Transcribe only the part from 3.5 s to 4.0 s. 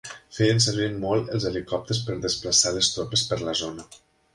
zona.